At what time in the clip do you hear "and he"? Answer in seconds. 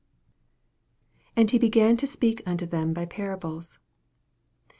1.35-1.59